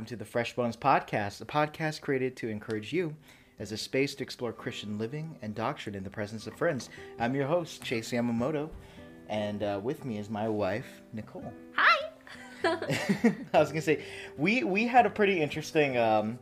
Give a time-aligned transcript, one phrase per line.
[0.00, 3.14] welcome to the Fresh Bones Podcast, a podcast created to encourage you
[3.58, 6.88] as a space to explore Christian living and doctrine in the presence of friends.
[7.18, 8.70] I'm your host, Chase Yamamoto,
[9.28, 11.52] and uh, with me is my wife, Nicole.
[11.76, 12.12] Hi.
[12.64, 14.02] I was gonna say
[14.38, 16.38] we we had a pretty interesting um,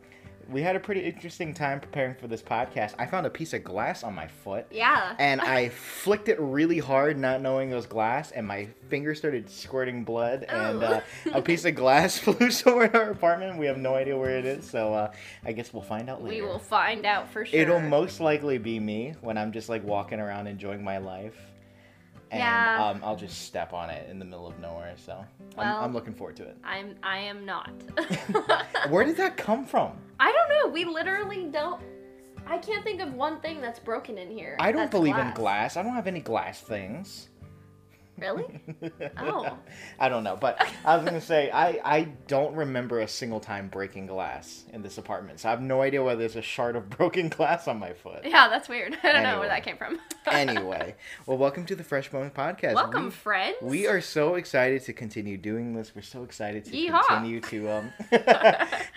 [0.51, 2.95] we had a pretty interesting time preparing for this podcast.
[2.99, 4.67] I found a piece of glass on my foot.
[4.71, 5.15] Yeah.
[5.19, 5.69] And I
[6.03, 10.45] flicked it really hard, not knowing it was glass, and my finger started squirting blood.
[10.49, 11.31] And uh, Oh.
[11.35, 13.59] a piece of glass flew somewhere in our apartment.
[13.59, 15.13] We have no idea where it is, so uh,
[15.45, 16.43] I guess we'll find out later.
[16.43, 17.61] we will find out for sure.
[17.61, 21.37] It'll most likely be me when I'm just like walking around enjoying my life.
[22.31, 22.85] And Yeah.
[22.91, 24.95] um, I'll just step on it in the middle of nowhere.
[24.97, 25.25] So
[25.57, 26.57] Well- I'm, I'm looking forward to it.
[26.65, 26.95] I'm.
[27.03, 27.71] I am not.
[28.91, 29.93] Where did that come from?
[30.21, 30.73] I don't know.
[30.73, 31.81] We literally don't.
[32.47, 34.57] I can't think of one thing that's broken in here.
[34.59, 35.77] I don't believe in glass.
[35.77, 37.29] I don't have any glass things.
[38.19, 38.45] Really?
[39.21, 39.57] Oh.
[39.99, 43.69] I don't know, but I was gonna say I I don't remember a single time
[43.69, 46.89] breaking glass in this apartment, so I have no idea whether there's a shard of
[46.99, 48.21] broken glass on my foot.
[48.25, 48.97] Yeah, that's weird.
[49.03, 49.99] I don't know where that came from.
[50.27, 50.95] anyway,
[51.27, 52.75] well, welcome to the Fresh Bones Podcast.
[52.75, 53.57] Welcome, We- friends.
[53.63, 55.93] We are so excited to continue doing this.
[55.95, 57.03] We're so excited to Yeehaw.
[57.07, 57.93] continue to um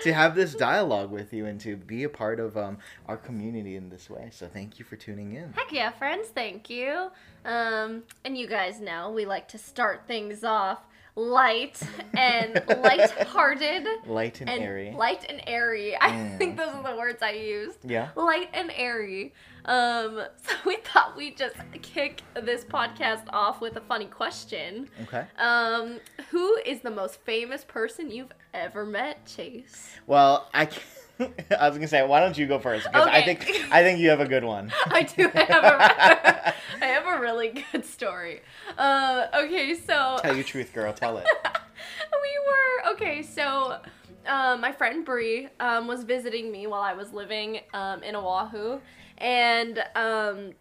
[0.02, 2.78] to have this dialogue with you and to be a part of um
[3.08, 4.30] our community in this way.
[4.32, 5.54] So thank you for tuning in.
[5.54, 6.28] Heck yeah, friends.
[6.30, 7.10] Thank you.
[7.44, 10.80] Um, and you guys know we like to start things off
[11.16, 11.78] light
[12.16, 14.92] and light-hearted Light and, and airy.
[14.96, 15.96] light and airy.
[16.00, 16.38] I Mm.
[16.38, 17.80] think those are the words I used.
[17.84, 18.10] yeah.
[18.16, 19.34] light and airy.
[19.66, 24.90] Um, so we thought we'd just kick this podcast off with a funny question.
[25.04, 25.26] Okay.
[25.38, 29.98] Um, who is the most famous person you've ever met, Chase?
[30.08, 30.68] Well, I.
[30.68, 30.80] c-
[31.60, 32.86] I was gonna say, why don't you go first?
[32.86, 33.42] Because I think
[33.72, 34.72] I think you have a good one.
[34.86, 38.42] I do have a, I have a really good story.
[38.78, 40.94] Uh, okay, so Tell your truth, girl.
[40.94, 41.26] Tell it.
[41.44, 43.22] we were okay.
[43.24, 43.80] So,
[44.28, 48.80] um, my friend Bree um, was visiting me while I was living um, in Oahu,
[49.18, 50.52] and um,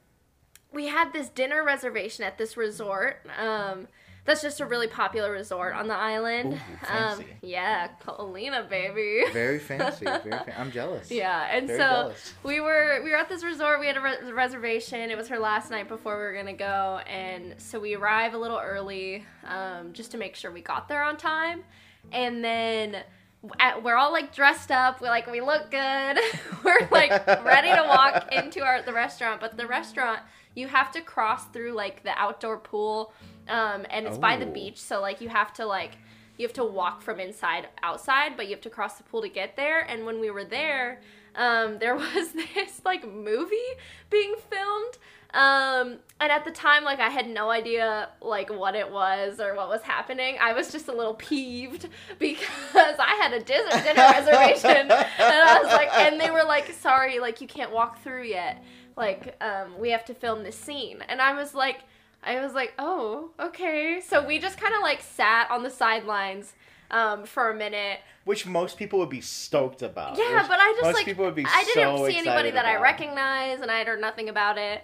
[0.72, 3.26] we had this dinner reservation at this resort.
[4.30, 6.52] That's just a really popular resort on the island.
[6.54, 9.24] Ooh, um, yeah, Ko Olina, baby.
[9.32, 10.04] Very fancy.
[10.04, 10.20] Very.
[10.30, 11.10] Fan- I'm jealous.
[11.10, 12.34] Yeah, and Very so jealous.
[12.44, 13.80] we were we were at this resort.
[13.80, 15.10] We had a re- reservation.
[15.10, 18.38] It was her last night before we were gonna go, and so we arrive a
[18.38, 21.64] little early, um, just to make sure we got there on time.
[22.12, 23.02] And then
[23.58, 25.00] at, we're all like dressed up.
[25.00, 26.18] We like we look good.
[26.64, 30.20] we're like ready to walk into our the restaurant, but the restaurant
[30.54, 33.12] you have to cross through like the outdoor pool,
[33.48, 34.52] um, and it's by the Oh.
[34.52, 34.80] beach.
[34.80, 35.92] So like you have to like
[36.36, 39.28] you have to walk from inside outside, but you have to cross the pool to
[39.28, 39.80] get there.
[39.80, 41.00] And when we were there,
[41.36, 43.56] um, there was this like movie
[44.08, 44.98] being filmed.
[45.32, 49.54] Um, and at the time, like I had no idea like what it was or
[49.54, 50.38] what was happening.
[50.40, 55.60] I was just a little peeved because I had a dinner, dinner reservation, and I
[55.62, 58.64] was like, and they were like, sorry, like you can't walk through yet.
[58.96, 61.80] Like, um, we have to film this scene, and I was like.
[62.22, 64.00] I was like, oh, okay.
[64.06, 66.52] So we just kind of like sat on the sidelines
[66.90, 68.00] um, for a minute.
[68.24, 70.18] Which most people would be stoked about.
[70.18, 72.66] Yeah, Which but I just like people would be I didn't so see anybody that
[72.66, 74.82] I recognize, and I had heard nothing about it.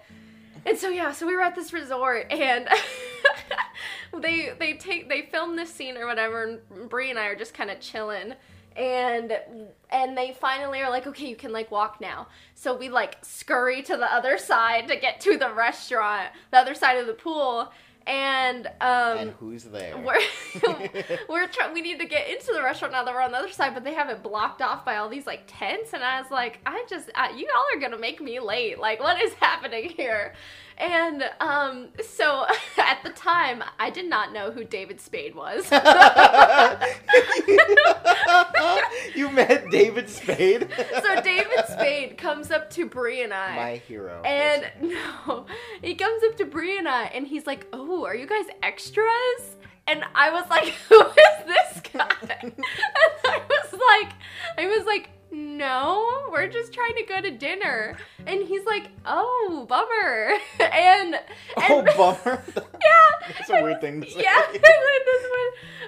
[0.64, 2.69] And so yeah, so we were at this resort, and
[4.20, 7.54] they they take they film this scene or whatever, and Bree and I are just
[7.54, 8.34] kind of chilling.
[8.76, 9.38] And
[9.91, 12.28] and they finally are like, okay, you can like walk now.
[12.54, 16.75] So we like scurry to the other side to get to the restaurant, the other
[16.75, 17.72] side of the pool,
[18.06, 19.97] and um, And who's there?
[19.97, 20.20] we're
[21.28, 21.75] we're trying.
[21.75, 23.82] We need to get into the restaurant now that we're on the other side, but
[23.82, 25.92] they have it blocked off by all these like tents.
[25.92, 28.78] And I was like, I just, uh, you all are gonna make me late.
[28.78, 30.34] Like, what is happening here?
[30.78, 32.47] And um, so
[32.78, 35.70] at the time, I did not know who David Spade was.
[39.15, 40.69] you met David Spade.
[41.03, 43.56] so David Spade comes up to Bree and I.
[43.56, 44.22] My hero.
[44.22, 45.47] And no,
[45.83, 49.56] he comes up to Bree and I, and he's like, "Oh, are you guys extras?"
[49.86, 52.09] And I was like, "Who is this guy?"
[52.42, 52.53] and
[53.24, 54.12] I was like,
[54.59, 57.97] "I was like, no, we're just trying to go to dinner."
[58.27, 60.39] And he's like, "Oh, bummer."
[60.73, 61.25] and, and
[61.71, 62.43] oh, bummer.
[62.57, 64.23] yeah, That's a weird thing to say.
[64.23, 65.27] yeah, like this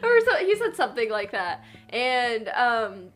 [0.03, 3.11] one, or so he said something like that, and um,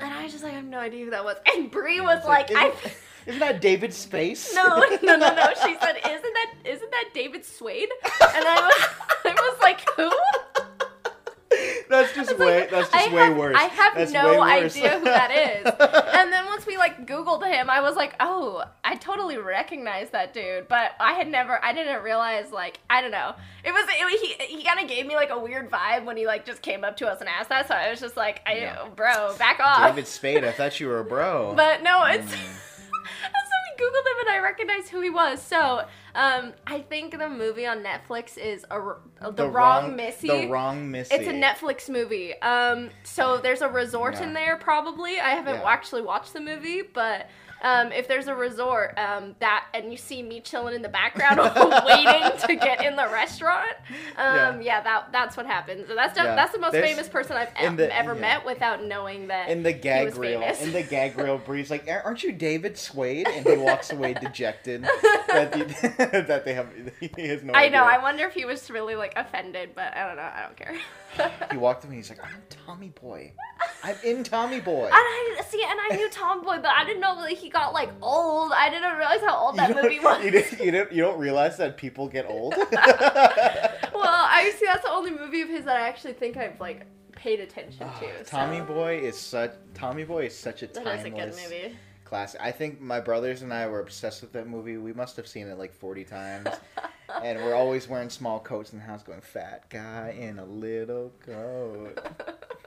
[0.00, 1.36] and I was just like, I have no idea who that was.
[1.54, 2.68] And Bree was It's like, I.
[2.68, 2.96] isn't,
[3.26, 4.54] isn't that David Space?
[4.54, 4.64] No,
[5.02, 5.48] no, no, no.
[5.64, 8.88] She said, "Isn't that isn't that David Swade?" And I was,
[9.24, 10.10] I was like, "Who?"
[11.88, 12.68] That's just way.
[12.70, 13.56] that's I just way have- worse.
[13.58, 15.64] I have That's no idea who that is.
[16.14, 20.32] and then once we like Googled him, I was like, oh, I totally recognize that
[20.34, 20.68] dude.
[20.68, 23.34] But I had never, I didn't realize like, I don't know.
[23.64, 26.26] It was, it, he, he kind of gave me like a weird vibe when he
[26.26, 27.68] like just came up to us and asked that.
[27.68, 28.86] So I was just like, I, Yeah.
[28.94, 29.88] bro, back off.
[29.90, 30.44] David Spade.
[30.44, 31.54] I thought you were a bro.
[31.56, 32.32] But no, it's.
[32.34, 32.64] Mm.
[33.78, 35.40] Googled him and I recognized who he was.
[35.40, 38.98] So um, I think the movie on Netflix is a, r-
[39.32, 40.28] the, wrong, Missy.
[40.28, 41.14] The wrong Missy.
[41.14, 42.38] It's a Netflix movie.
[42.42, 44.24] Um, so there's a resort Yeah.
[44.24, 45.20] in there probably.
[45.20, 45.70] I haven't Yeah.
[45.70, 47.28] actually watched the movie, but
[47.62, 51.38] um, if there's a resort um, that and you see me chilling in the background
[51.86, 53.72] waiting to get in the restaurant,
[54.16, 54.80] um, yeah.
[54.82, 55.88] that that's what happens.
[55.88, 56.34] And that's the- Yeah.
[56.34, 58.20] that's the most There's- famous person I've the- ever yeah.
[58.20, 60.62] met without knowing that in the gag reel, famous.
[60.62, 64.82] in the gag reel, Bree's like, "Aren't you David Swade?" And he walks away dejected
[65.28, 66.68] that, the, that they have.
[67.00, 67.78] He has no I idea.
[67.78, 67.84] know.
[67.84, 70.22] I wonder if he was really like offended, but I don't know.
[70.22, 70.74] I don't care.
[71.50, 73.32] He walked up and he's like, "I'm Tommy Boy.
[73.82, 77.20] I'm in Tommy Boy." And I see, and I knew Tomboy, but I didn't know
[77.22, 78.52] that he got like old.
[78.54, 80.24] I didn't realize how old that movie was.
[80.24, 82.54] You, didn't, you, don't, you don't realize that people get old.
[83.98, 84.66] Well, I see.
[84.66, 87.98] That's the only movie of his that I actually think I've like paid attention Ah,
[88.00, 88.24] to.
[88.24, 88.64] Tommy so.
[88.66, 89.52] Boy is such.
[89.74, 91.76] Tommy Boy is such a That timeless a good movie.
[92.04, 92.40] classic.
[92.40, 94.76] I think my brothers and I were obsessed with that movie.
[94.76, 96.46] We must have seen it like forty times,
[97.22, 101.12] and we're always wearing small coats in the house, going "Fat guy in a little
[101.24, 101.98] coat."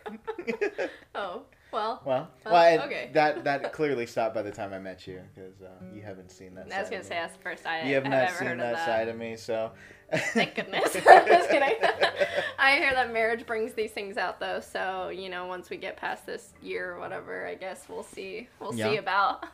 [1.15, 2.01] oh well.
[2.05, 3.09] well, Oh, well, okay.
[3.13, 6.53] that that clearly stopped by the time I met you because uh, you haven't seen
[6.55, 6.65] that.
[6.73, 7.19] I was side gonna of say me.
[7.21, 8.85] that's the first I you have have not seen that, that.
[8.85, 9.71] side of me, so.
[10.33, 10.91] Thank goodness.
[10.93, 11.73] Just kidding.
[12.59, 15.95] I hear that marriage brings these things out though, so you know, once we get
[15.95, 18.49] past this year or whatever, I guess we'll see.
[18.59, 19.45] We'll see about.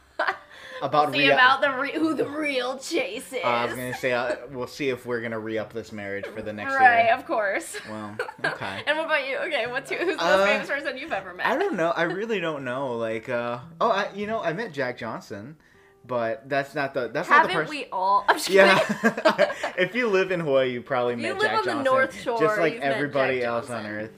[0.81, 3.43] About we'll see rea- about the re- who the real Chase is.
[3.43, 6.41] Uh, I was gonna say uh, we'll see if we're gonna re-up this marriage for
[6.41, 7.13] the next right, year.
[7.15, 7.77] of course.
[7.89, 8.15] Well,
[8.45, 8.83] okay.
[8.85, 9.37] and what about you?
[9.37, 11.45] Okay, what's your, who's the Uh, most famous person you've ever met?
[11.47, 11.91] I don't know.
[11.95, 12.95] I really don't know.
[12.97, 15.55] Like, uh, oh, I, you know, I met Jack Johnson,
[16.05, 17.69] but that's not the that's not the Haven't person.
[17.71, 18.23] we all?
[18.27, 18.49] I'm just.
[18.49, 18.79] Yeah,
[19.77, 21.83] if you live in Hawaii, you probably If met you live Jack on the Johnson,
[21.85, 24.13] North Shore, just like everybody else on Earth.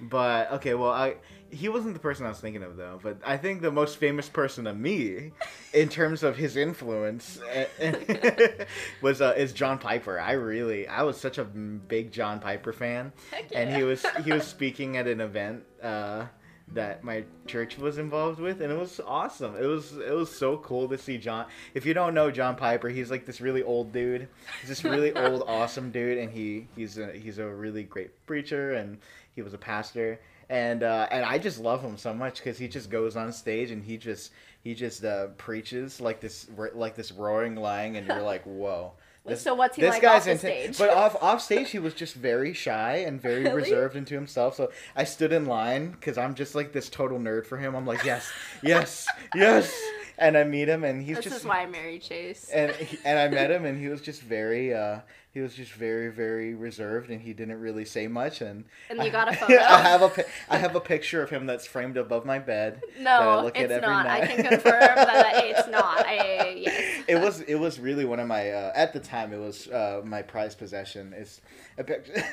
[0.00, 1.16] But okay, well, I
[1.50, 3.00] he wasn't the person I was thinking of though.
[3.02, 5.32] But I think the most famous person to me,
[5.72, 8.64] in terms of his influence, eh,
[9.02, 10.18] was uh, is John Piper.
[10.18, 14.32] I really, I was such a big John Piper fan, Heck and he was he
[14.32, 15.64] was speaking at an event.
[15.82, 16.26] Uh,
[16.72, 20.56] that my church was involved with and it was awesome it was it was so
[20.58, 21.44] cool to see john
[21.74, 24.28] if you don't know john piper he's like this really old dude
[24.60, 28.74] he's this really old awesome dude and he he's a he's a really great preacher
[28.74, 28.98] and
[29.34, 30.20] he was a pastor
[30.50, 33.70] and uh, and I just love him so much because he just goes on stage
[33.70, 34.32] and he just
[34.62, 38.92] he just uh, preaches like this like this roaring lion and you're like whoa
[39.24, 40.76] this, So what's he this like guy's off the stage?
[40.78, 43.54] but off off stage he was just very shy and very Really?
[43.62, 47.46] reserved into himself so I stood in line because I'm just like this total nerd
[47.46, 48.30] for him I'm like yes
[48.62, 49.72] yes yes
[50.18, 52.50] and I meet him and he's this just is why I married Chase.
[52.52, 52.74] and
[53.04, 55.00] and I met him and he was just very uh
[55.32, 59.10] he was just very very reserved and he didn't really say much and And you
[59.10, 59.54] got a I- photo?
[59.58, 62.82] I have a I have a picture of him that's framed above my bed.
[62.98, 64.06] I no, look at it's every not.
[64.06, 66.04] I can confirm that it's not.
[66.06, 67.04] I, yes.
[67.08, 70.02] It was it was really one of my uh, at the time it was uh,
[70.04, 71.12] my prized possession.
[71.16, 71.40] It's
[71.78, 72.12] a picture.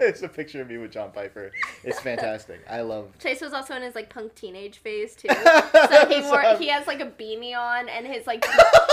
[0.00, 1.52] it's a picture of me with John Piper.
[1.84, 2.60] It's fantastic.
[2.68, 3.10] I love.
[3.18, 5.28] Chase was also in his like punk teenage phase too.
[5.30, 8.44] So he wore he has like a beanie on and his like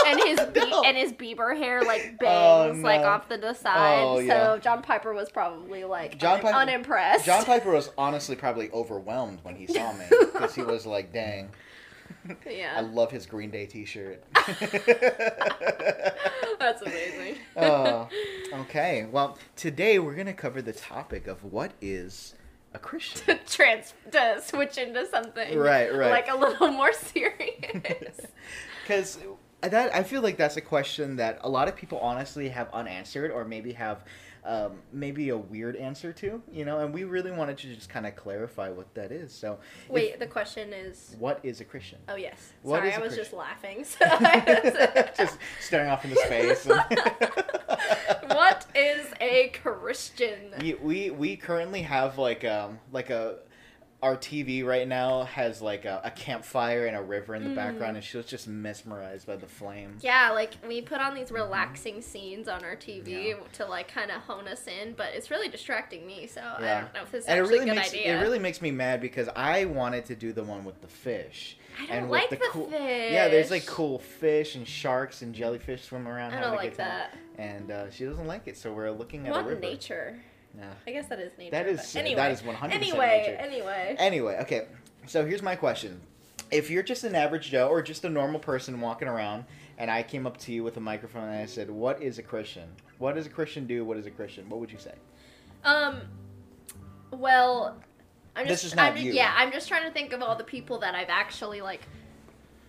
[0.08, 0.84] and his be- No.
[0.84, 4.02] and his Bieber hair like Oh, bangs like off to the oh, side.
[4.04, 4.60] Oh, so.
[4.62, 7.26] John Piper was probably like John un- Piper- unimpressed.
[7.26, 11.50] John Piper was honestly probably overwhelmed when he saw me because he was like, "Dang,
[12.50, 12.74] Yeah.
[12.76, 14.24] I love his Green Day T-shirt."
[16.60, 17.36] That's amazing.
[17.58, 18.08] oh,
[18.54, 19.06] okay.
[19.12, 22.36] Well, today we're gonna cover the topic of what is
[22.74, 23.38] a Christian.
[23.38, 26.10] to trans to switch into something Right, right.
[26.12, 28.20] like a little more serious.
[28.84, 29.20] Because
[29.70, 33.32] that I feel like that's a question that a lot of people honestly have unanswered,
[33.32, 34.04] or maybe have
[34.46, 36.42] um, maybe a weird answer to.
[36.52, 39.32] You know, and we really wanted to just kind of clarify what that is.
[39.34, 41.16] So, if- Wait, the question is.
[41.20, 42.00] what is a Christian?
[42.10, 42.54] Oh yes.
[42.62, 43.84] What Sorry, I was just laughing.
[43.84, 46.66] So I just staring off into space.
[48.28, 50.54] what is a Christian?
[50.60, 53.38] we, we we currently have like um like a
[54.04, 57.96] our TV right now has like a, a campfire and a river in the background,
[57.96, 60.04] and she was just mesmerized by the flames.
[60.04, 63.36] Yeah, like we put on these relaxing scenes on our TV Yeah.
[63.54, 66.28] to like kind of hone us in, but it's really distracting me.
[66.28, 68.18] So I don't know if this is and actually really a good makes idea.
[68.18, 71.58] it really makes me mad because I wanted to do the one with the fish.
[71.82, 73.12] I don't and like with the cool, fish.
[73.14, 76.34] Yeah, there's like cool fish and sharks and jellyfish swimming around.
[76.34, 77.16] I don't like that.
[77.38, 79.60] And uh, she doesn't like it, so we're looking at a river.
[79.60, 80.20] nature.
[80.58, 80.66] Yeah.
[80.88, 81.52] I guess that is nature.
[81.52, 82.16] That is- anyway.
[82.16, 83.38] that is 100% Anyway, nature.
[83.40, 83.96] anyway.
[83.98, 84.68] Anyway, okay.
[85.08, 86.02] So here's my question.
[86.52, 89.46] If you're just an average Joe or just a normal person walking around
[89.78, 92.24] and I came up to you with a microphone and I said, "What is a
[92.24, 92.70] Christian?
[93.00, 93.84] What does a Christian do?
[93.84, 94.94] What is a Christian?" What would you say?
[95.64, 96.02] Um.
[97.12, 97.78] Well,
[98.36, 98.64] I'm just.
[98.64, 99.14] This is not I'm, you.
[99.14, 101.82] Yeah, I'm just trying to think of all the people that I've actually like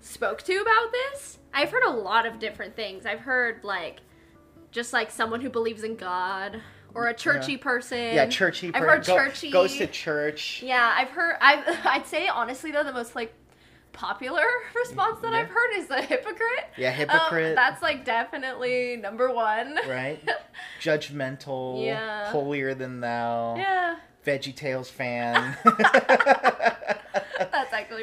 [0.01, 1.39] spoke to about this.
[1.53, 3.05] I've heard a lot of different things.
[3.05, 4.01] I've heard like
[4.71, 6.61] just like someone who believes in God
[6.95, 7.99] or a churchy person.
[7.99, 8.69] yeah, churchy.
[8.75, 9.51] I've per- heard go- churchy.
[9.51, 10.63] Goes to church.
[10.65, 11.37] Yeah, I've heard.
[11.41, 11.65] I've.
[11.87, 13.35] I'd say honestly though, the most like
[13.93, 14.43] popular
[14.75, 15.39] response that Yeah.
[15.41, 16.67] I've heard is a hypocrite.
[16.77, 17.55] Yeah, Um, hypocrite.
[17.55, 19.77] that's like definitely number one.
[19.89, 20.21] right?
[20.81, 21.85] Judgmental.
[21.85, 22.31] Yeah.
[22.31, 23.55] Holier than thou.
[23.57, 23.97] yeah,
[24.27, 25.57] Veggie Tales fan.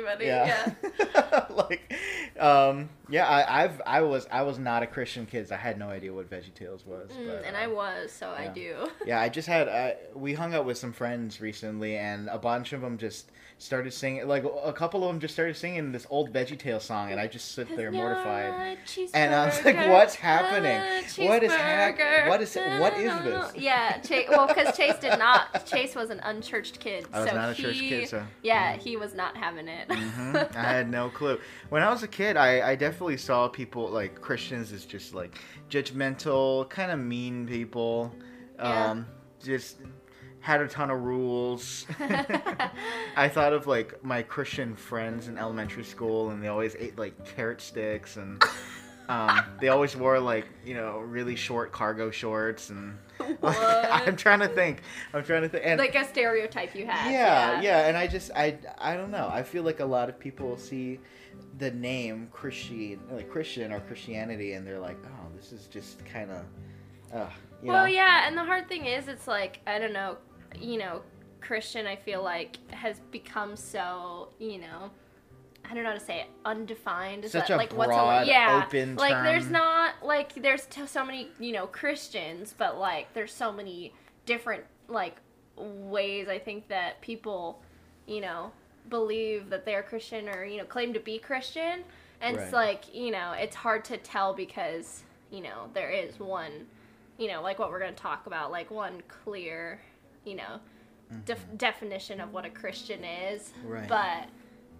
[0.07, 1.05] Actually funny.
[1.15, 1.45] Yeah.
[1.49, 1.93] like,
[2.39, 5.47] um, yeah, I, I've I was I was not a Christian kid.
[5.47, 7.11] so I had no idea what Veggie Tales was.
[7.11, 8.89] Mm, but, and uh, I was, so I do.
[9.05, 12.73] Yeah, I just had uh, we hung out with some friends recently, and a bunch
[12.73, 13.31] of them just
[13.61, 14.27] started singing.
[14.27, 17.27] Like a couple of them just started singing this old Veggie Tale song, and I
[17.27, 18.77] just sit there mortified.
[19.13, 20.71] And I was like, "What's happening?
[20.71, 24.27] uh, What is hap- cheeseburger, what is- what is this?" Yeah, Chase.
[24.29, 25.65] Well, because Chase did not.
[25.65, 27.05] Chase was an unchurched kid.
[27.13, 29.91] I was so not a he, church kid, so Yeah, he was not having it.
[29.91, 31.39] hmm I had no clue.
[31.69, 35.37] When I was a kid, I, I definitely saw people like Christians as just like
[35.69, 38.13] judgmental, kind of mean people.
[38.57, 38.91] Yeah.
[38.91, 39.07] Um,
[39.43, 39.77] just
[40.41, 41.85] had a ton of rules.
[43.15, 47.25] I thought of like my Christian friends in elementary school, and they always ate like
[47.25, 48.43] carrot sticks, and
[49.07, 52.97] um, they always wore like you know really short cargo shorts, and
[53.39, 53.57] What?
[53.59, 54.81] I'm trying to think.
[55.13, 55.63] I'm trying to think.
[55.65, 57.11] And like a stereotype you had.
[57.11, 59.29] yeah, yeah, and I just I I don't know.
[59.31, 60.99] I feel like a lot of people see
[61.59, 66.31] the name Christian like Christian or Christianity and they're like, "Oh, this is just kind
[66.31, 66.43] of
[67.13, 67.29] uh,
[67.61, 67.91] you well, know.
[67.91, 70.17] yeah, and the hard thing is, it's like I don't know,
[70.59, 71.01] you know,
[71.39, 71.87] Christian.
[71.87, 74.91] I feel like has become so, you know,
[75.63, 77.25] I don't know how to say it, undefined.
[77.25, 80.85] Is Such that a like what's broad, yeah, open like there's not like there's t-
[80.87, 83.93] so many you know Christians, but like there's so many
[84.25, 85.15] different like
[85.55, 86.27] ways.
[86.27, 87.61] I think that people,
[88.07, 88.51] you know,
[88.89, 91.83] believe that they're Christian or you know claim to be Christian,
[92.21, 96.67] and it's like you know it's hard to tell because you know there is one
[97.21, 99.79] you know, like what we're going to talk about, like one clear,
[100.25, 100.59] you know,
[101.25, 103.41] def- definition of what a Christian is.
[103.59, 103.67] Mm-hmm.
[103.67, 103.87] Right.
[103.87, 104.27] But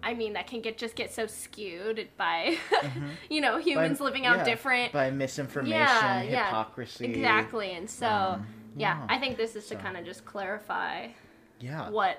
[0.04, 2.56] I mean, that can get just get so skewed by,
[3.30, 4.92] you know, humans By- living out yeah, different.
[4.92, 7.06] by misinformation, Yeah, yeah, hypocrisy.
[7.06, 7.72] Exactly.
[7.72, 8.46] And so, Um,
[8.76, 11.08] yeah, yeah, I think this is to kind of just clarify
[11.60, 11.88] Yeah.
[11.90, 12.18] what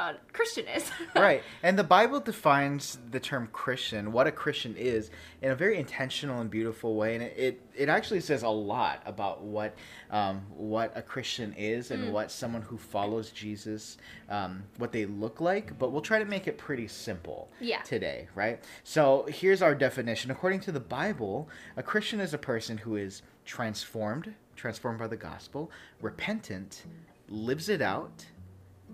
[0.00, 0.90] a, a Christian is.
[1.14, 1.42] right.
[1.62, 5.10] And the Bible defines the term Christian, what a Christian is,
[5.42, 7.14] in a very intentional and beautiful way.
[7.14, 9.74] And it, it, it actually says a lot about what
[10.10, 12.12] um, what a Christian is and Mm.
[12.12, 15.78] what someone who follows Jesus, um, what they look like.
[15.78, 17.82] But we'll try to make it pretty simple Yeah.
[17.82, 18.62] today, right?
[18.84, 20.30] So here's our definition.
[20.30, 25.16] According to the Bible, a Christian is a person who is transformed, transformed by the
[25.16, 26.84] gospel, repentant,
[27.28, 28.24] lives it out,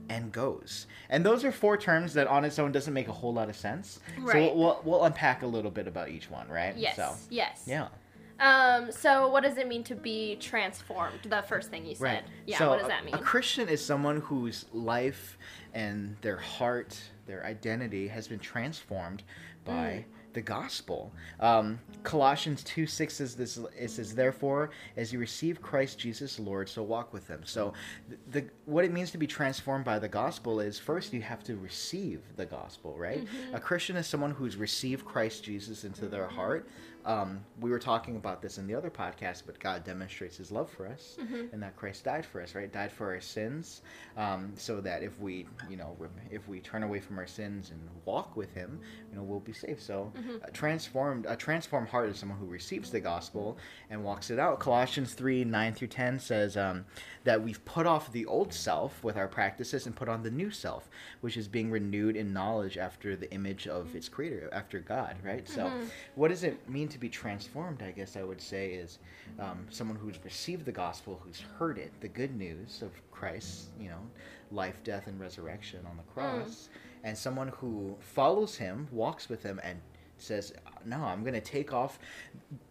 [0.08, 0.86] and goes.
[1.08, 3.56] And those are four terms that on its own doesn't make a whole lot of
[3.56, 4.00] sense.
[4.16, 6.76] So we'll, we'll, we'll unpack a little bit about each one, right?
[6.76, 6.96] yes.
[6.96, 7.64] So, Yes.
[7.66, 7.88] yeah.
[8.38, 8.92] Um.
[8.92, 11.20] So, what does it mean to be transformed?
[11.26, 12.02] The first thing you said.
[12.02, 12.22] Right.
[12.46, 12.58] Yeah.
[12.58, 13.14] So what does that mean?
[13.14, 15.38] A Christian is someone whose life
[15.72, 19.22] and their heart, their identity has been transformed
[19.64, 20.04] by Mm.
[20.36, 21.14] The gospel.
[21.40, 26.68] Um, Colossians 2 6 says this it says, Therefore, as you receive Christ Jesus Lord,
[26.68, 27.40] so walk with him.
[27.44, 27.72] So
[28.08, 31.42] the, the what it means to be transformed by the gospel is first you have
[31.44, 33.24] to receive the gospel, right?
[33.24, 33.54] Mm-hmm.
[33.54, 36.68] A Christian is someone who's received Christ Jesus into their heart.
[37.06, 40.68] Um, we were talking about this in the other podcast, but God demonstrates His love
[40.68, 41.54] for us, Mm-hmm.
[41.54, 42.70] and that Christ died for us, right?
[42.72, 43.82] Died for our sins,
[44.16, 45.96] um, so that if we, you know,
[46.32, 49.52] if we turn away from our sins and walk with Him, you know, we'll be
[49.52, 49.80] saved.
[49.80, 53.56] So, a transformed, a transformed heart is someone who receives the gospel
[53.88, 54.58] and walks it out.
[54.58, 56.84] Colossians three nine through ten says um,
[57.22, 60.50] that we've put off the old self with our practices and put on the new
[60.50, 60.88] self,
[61.20, 65.48] which is being renewed in knowledge after the image of its creator, after God, right?
[65.48, 65.70] So,
[66.16, 67.82] what does it mean to be transformed?
[67.82, 68.98] I guess I would say is
[69.38, 73.88] um, someone who's received the gospel, who's heard it, the good news of Christ, you
[73.88, 74.00] know,
[74.50, 76.68] life, death, and resurrection on the cross,
[77.04, 79.80] and someone who follows Him, walks with Him, and
[80.18, 80.52] says,
[80.84, 81.98] "No, I'm going to take off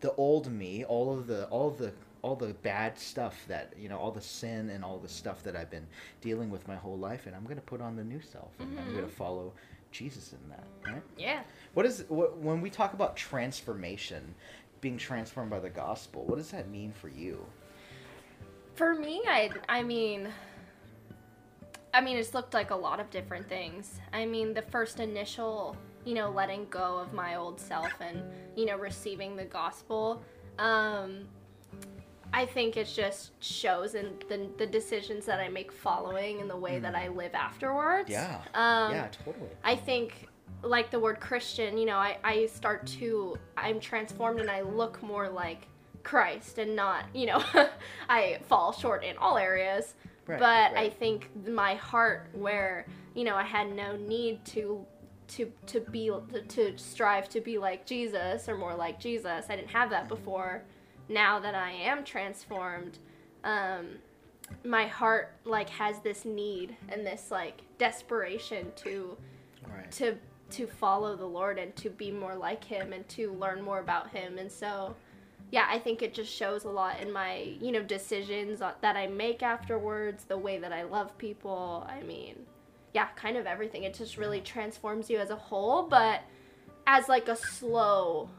[0.01, 1.93] the old me, all of the, all of the."
[2.25, 5.55] all the bad stuff that you know all the sin and all the stuff that
[5.55, 5.85] i've been
[6.21, 8.79] dealing with my whole life and i'm going to put on the new self and
[8.79, 9.53] i'm going to follow
[9.95, 11.41] jesus in that right yeah.
[11.73, 14.35] what is what, when we talk about transformation,
[14.81, 16.23] being transformed by the gospel?
[16.25, 17.43] What does that mean for you?
[18.75, 20.27] For me, I I mean
[21.91, 23.99] I mean it's looked like a lot of different things.
[24.13, 28.21] I mean, the first initial, you know, letting go of my old self and,
[28.55, 30.21] you know, receiving the gospel.
[30.59, 31.27] Um
[32.35, 36.57] I think it just shows in the, the decisions that I make following and the
[36.57, 38.09] way that I live afterwards.
[38.09, 38.11] Mm.
[38.11, 38.41] Yeah.
[38.53, 39.49] Um, yeah, totally.
[39.63, 40.27] I think
[40.61, 45.01] like the word Christian, you know, I, I start to I'm transformed and I look
[45.01, 45.69] more like
[46.03, 47.41] Christ and not, you know,
[48.09, 49.93] I fall short in all areas.
[50.27, 54.85] Right, but I think my heart where, you know, I had no need to
[55.27, 59.45] to to be to, to strive to be like Jesus or more like Jesus.
[59.49, 60.63] I didn't have that before.
[61.09, 62.99] Now that I am transformed,
[63.43, 63.87] um
[64.63, 69.17] my heart like has this need and this like desperation to
[69.67, 69.91] Right.
[69.93, 70.17] to
[70.51, 74.11] to follow the Lord and to be more like him and to learn more about
[74.11, 74.37] him.
[74.37, 74.95] And so
[75.51, 79.07] yeah I think it just shows a lot in my you know decisions that I
[79.07, 81.85] make afterwards the way that I love people.
[81.89, 82.35] I mean
[82.93, 83.83] yeah kind of everything.
[83.83, 86.21] It just really transforms you as a whole but
[86.87, 88.29] as like a slow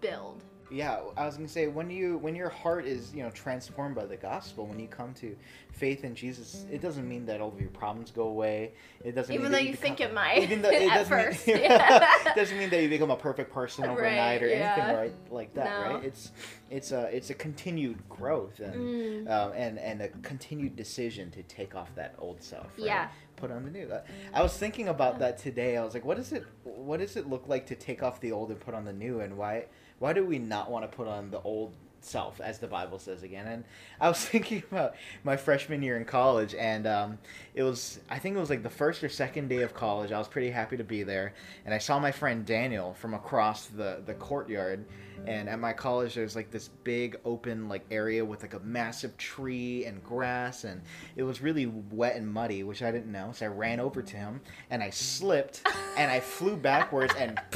[0.00, 3.94] build Yeah, I was gonna say when you when your heart is you know transformed
[3.94, 5.36] by the gospel, when you come to
[5.72, 8.72] faith in Jesus, it doesn't mean that all of your problems go away.
[9.04, 10.94] It doesn't even mean though that you, become, think it might even though it at
[10.94, 12.34] doesn't first mean, yeah.
[12.34, 15.64] doesn't mean that you become a perfect person overnight or Right, anything right like that,
[15.88, 15.94] No.
[15.96, 16.04] right?
[16.04, 16.32] It's
[16.70, 19.30] it's a it's a continued growth and Mm.
[19.30, 22.66] um, and and a continued decision to take off that old self.
[22.78, 22.86] Right?
[22.86, 23.08] Yeah.
[23.36, 23.88] Put on the new.
[23.90, 24.00] Uh,
[24.32, 25.76] I was thinking about that today.
[25.76, 28.32] I was like, what does it what does it look like to take off the
[28.32, 29.66] old and put on the new, and why
[29.98, 33.22] why do we not want to put on the old self as the bible says
[33.22, 33.46] again?
[33.46, 33.64] And
[34.00, 37.18] i was thinking about my freshman year in college and um,
[37.54, 40.18] it was i think it was like the first or second day of college i
[40.18, 41.34] was pretty happy to be there
[41.64, 44.84] and i saw my friend daniel from across the, the courtyard
[45.26, 49.16] and at my college there's like this big open like area with like a massive
[49.16, 50.82] tree and grass and
[51.16, 54.16] it was really wet and muddy which i didn't know so i ran over to
[54.16, 55.62] him and i slipped
[55.96, 57.40] and i flew backwards and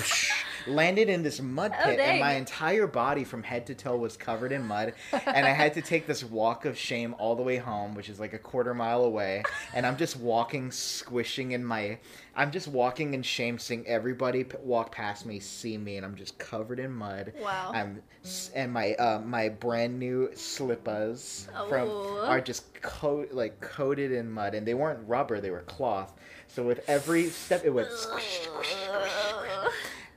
[0.68, 4.16] landed in this mud Oh, pit and my entire body from head to toe was
[4.16, 7.56] covered in mud and i had to take this walk of shame all the way
[7.56, 9.42] home which is like a quarter mile away
[9.74, 11.98] and i'm just walking squishing in my
[12.37, 16.14] i'm just walking in shame seeing everybody p- walk past me see me and i'm
[16.14, 17.33] just covered in mud.
[17.42, 17.70] Wow.
[17.74, 22.24] I'm s- and my uh, my brand new slippers from Oh.
[22.26, 26.12] are just coat like coated in mud and they weren't rubber they were cloth.
[26.46, 29.12] So with every step it went squish squish squish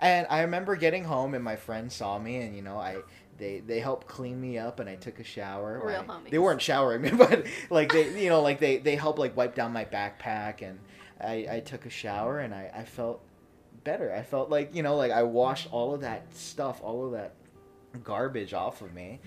[0.02, 2.98] and I remember getting home and my friends saw me and you know I
[3.38, 5.82] they they helped clean me up and I took a shower.
[5.84, 6.30] Real I- homies.
[6.32, 9.56] They weren't showering me, but like they you know like they they helped like wipe
[9.56, 10.80] down my backpack and
[11.20, 13.22] I I took a shower and I I felt
[13.84, 14.14] better.
[14.14, 17.34] I felt like you know like I washed all of that stuff, all of that
[18.04, 19.20] garbage off of me.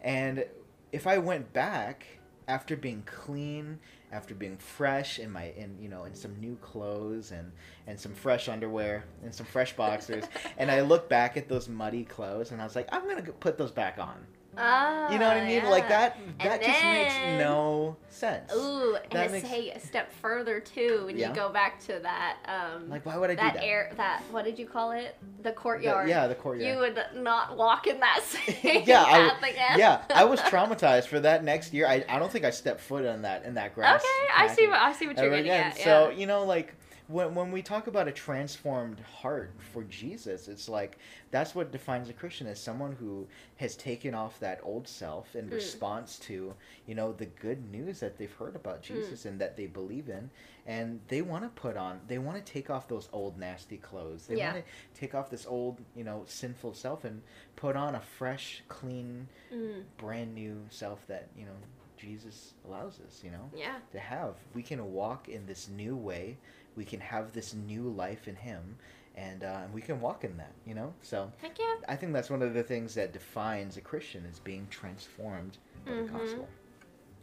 [0.00, 0.44] And
[0.92, 2.06] if I went back
[2.46, 3.78] after being clean,
[4.12, 7.52] after being fresh in my in you know in some new clothes and
[7.86, 10.24] and some fresh underwear and some fresh boxers,
[10.58, 13.58] and I look back at those muddy clothes and I was like, I'm gonna put
[13.58, 14.26] those back on.
[14.58, 15.64] Ah, You know what I mean?
[15.66, 16.10] Like yeah.
[16.10, 16.18] that.
[16.40, 18.52] That just makes no sense.
[18.54, 21.28] Ooh, and That makes- take a step further too, when Yeah.
[21.28, 23.64] you go back to that, um, Like, why would I do that that?
[23.64, 25.16] air, that what did you call it?
[25.38, 26.08] The The- courtyard.
[26.08, 26.68] yeah, the courtyard.
[26.74, 29.78] You would not walk in that same yeah, I, again.
[29.78, 31.86] yeah, I was traumatized for that next year.
[31.86, 34.00] I, I don't think I stepped foot on that in that grass.
[34.00, 34.66] Okay, I see.
[34.66, 35.66] What, I see what you're getting again.
[35.72, 35.78] at.
[35.78, 36.74] So you know, like
[37.08, 40.98] when when we talk about a transformed heart for Jesus, it's like
[41.30, 45.48] that's what defines a Christian as someone who has taken off that old self in
[45.48, 45.54] Mm.
[45.54, 46.54] response to
[46.86, 48.84] you know the good news that they've heard about Mm.
[48.84, 50.30] Jesus and that they believe in,
[50.66, 54.26] and they want to put on, they want to take off those old nasty clothes.
[54.26, 54.52] They Yeah.
[54.52, 57.22] want to take off this old you know sinful self and
[57.56, 61.56] put on a fresh, clean, Mm, brand new self that you know
[61.96, 63.24] Jesus allows us.
[63.24, 63.78] You know yeah.
[63.92, 64.36] to have.
[64.54, 66.36] We can walk in this new way.
[66.78, 68.76] We can have this new life in Him,
[69.16, 70.52] and uh, we can walk in that.
[70.64, 71.74] You know, so Heck yeah.
[71.88, 75.90] I think that's one of the things that defines a Christian is being transformed by
[75.92, 76.06] Mhm.
[76.12, 76.48] the gospel.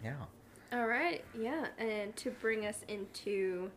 [0.03, 0.15] Yeah.
[0.73, 1.23] All right.
[1.39, 3.71] Yeah, and to bring us into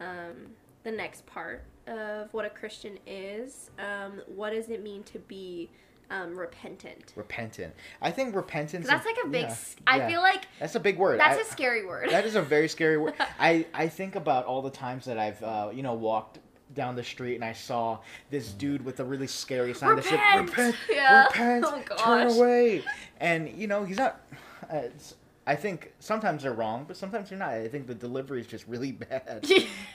[0.00, 0.54] um,
[0.84, 5.68] the next part of what a Christian is, um, what does it mean to be
[6.10, 7.12] um, repentant?
[7.16, 7.74] Repentant.
[8.02, 8.86] I think repentance.
[8.86, 9.42] that's like a big.
[9.42, 9.54] yeah,
[9.86, 10.08] I yeah.
[10.08, 11.20] feel like That's a big word.
[11.20, 12.10] that's I- a scary word.
[12.10, 13.14] that is a very scary word.
[13.38, 16.38] I, I think about all the times that I've uh, you know walked
[16.74, 17.98] down the street and I saw
[18.30, 20.48] this dude with a really scary sign that said Repent!
[20.50, 21.24] repent, Yeah.
[21.26, 22.84] repent, Oh, turn away.
[23.18, 24.20] And you know, he's not
[24.70, 24.82] uh,
[25.50, 27.50] I think sometimes they're wrong, but sometimes they're not.
[27.50, 29.44] I think the delivery is just really bad.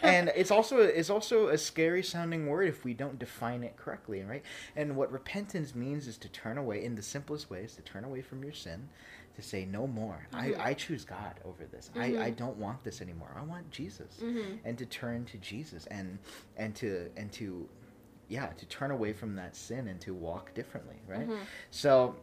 [0.01, 4.21] and it's also it's also a scary sounding word if we don't define it correctly,
[4.23, 4.43] right?
[4.75, 8.21] And what repentance means is to turn away in the simplest ways, to turn away
[8.21, 8.89] from your sin,
[9.37, 10.27] to say no more.
[10.33, 10.59] Mhm.
[10.59, 11.89] I, I choose God over this.
[11.95, 12.01] Mhm.
[12.19, 13.31] I, I don't want this anymore.
[13.39, 14.19] I want Jesus.
[14.21, 14.59] Mhm.
[14.65, 16.19] And to turn to Jesus and
[16.57, 17.69] and to and to
[18.27, 21.29] yeah, to turn away from that sin and to walk differently, right?
[21.29, 21.39] Mhm.
[21.71, 22.15] So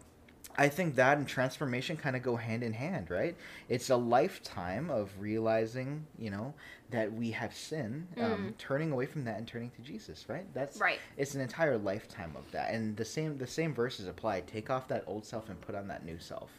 [0.57, 3.37] I think that and transformation kind of go hand in hand, right?
[3.69, 6.55] It's a lifetime of realizing, you know,
[6.91, 8.59] that we have sin, um, Mm.
[8.59, 10.47] turning away from that and turning to Jesus, right?
[10.55, 10.99] That's Right.
[11.17, 14.43] It's an entire lifetime of that, and the same the same verses apply.
[14.43, 16.51] Take off that old self and put on that new self.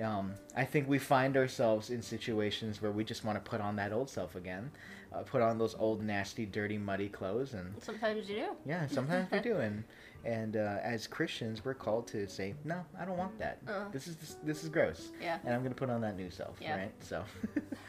[0.00, 3.76] Um, I think we find ourselves in situations where we just want to put on
[3.76, 4.70] that old self again,
[5.12, 8.46] uh, put on those old, nasty, dirty, muddy clothes, and Sometimes you do.
[8.64, 9.84] yeah, sometimes we do, and
[10.24, 13.58] and uh, as Christians, we're called to say, no, I don't want that.
[13.66, 13.84] Uh.
[13.92, 15.38] This is this is gross, Yeah.
[15.44, 16.76] and I'm gonna put on that new self, Yeah.
[16.76, 16.92] right?
[17.00, 17.24] So,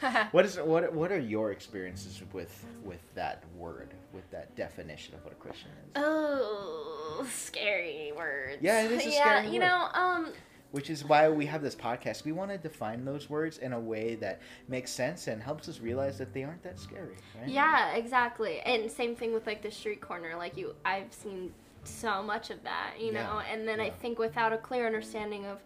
[0.32, 5.24] what is what what are your experiences with with that word, with that definition of
[5.24, 5.90] what a Christian is?
[5.96, 8.58] Oh, scary words.
[8.60, 9.66] Yeah, it is a yeah, scary you word.
[9.66, 10.32] know, um,
[10.72, 12.24] Which is why we have this podcast.
[12.24, 15.80] We want to define those words in a way that makes sense and helps us
[15.80, 17.48] realize that they aren't that scary, right?
[17.48, 18.60] yeah, exactly.
[18.60, 20.34] And same thing with like the street corner.
[20.36, 21.52] Like you, I've seen
[21.84, 23.40] so much of that, you know.
[23.50, 25.58] And then I think without a clear understanding of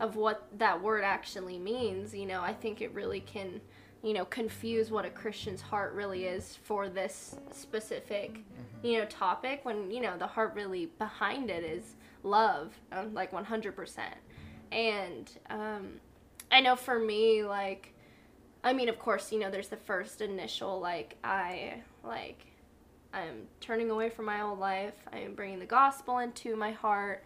[0.00, 3.60] of what that word actually means, you know, I think it really can,
[4.02, 8.86] you know, confuse what a Christian's heart really is for this specific, Mm-hmm.
[8.86, 9.64] you know, topic.
[9.64, 14.16] When you know the heart really behind it is love, um, like one hundred percent.
[14.72, 16.00] And um,
[16.50, 17.92] I know for me, like,
[18.64, 22.46] I mean, of course, you know, there's the first initial, like, I, like,
[23.12, 24.94] I'm turning away from my old life.
[25.12, 27.24] I am bringing the gospel into my heart.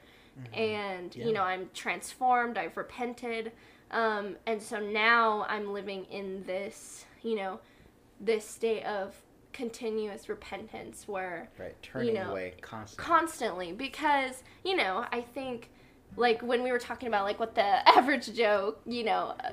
[0.53, 1.27] And, Yeah.
[1.27, 2.59] you know, I'm transformed.
[2.59, 3.53] I've repented.
[3.90, 7.61] Um, and so now I'm living in this, you know,
[8.20, 9.14] this state of
[9.53, 11.75] continuous repentance where Right.
[11.83, 13.05] Turning know, away constantly.
[13.05, 15.70] constantly because you know i think
[16.14, 19.51] like when we were talking about like what the average joe you know uh,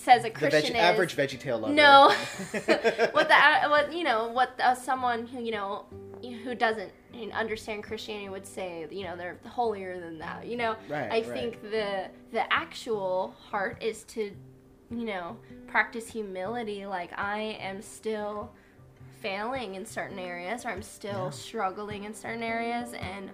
[0.00, 1.74] says a the christian veg- is average VeggieTale lover.
[1.74, 2.08] no
[3.12, 5.84] what the what you know what uh, someone who you know
[6.44, 6.90] who doesn't
[7.34, 11.26] understand christianity would say you know they're holier than that you know Right, i right.
[11.26, 14.32] think the the actual heart is to
[14.90, 15.36] you know
[15.66, 18.50] practice humility like i am still
[19.20, 21.30] failing in certain areas or i'm still Yeah.
[21.30, 23.30] struggling in certain areas and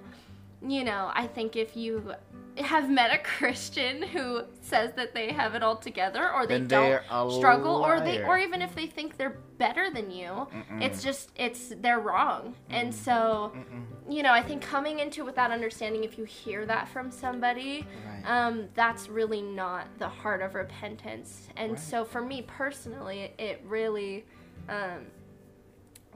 [0.71, 2.13] you know i think if you
[2.59, 7.03] have met a christian who says that they have it all together or they don't
[7.31, 10.83] struggle or they or even if they think they're better than you Mm-mm.
[10.83, 14.13] it's just it's they're wrong and so Mm-mm.
[14.15, 17.87] you know i think coming into it without understanding if you hear that from somebody
[18.07, 18.23] Right.
[18.47, 21.81] um, that's really not the heart of repentance and Right.
[21.81, 24.25] so for me personally it, it really
[24.69, 25.07] um,